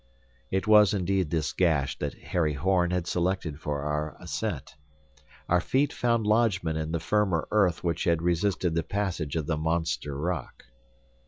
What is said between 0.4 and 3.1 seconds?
It was indeed this gash that Harry Horn had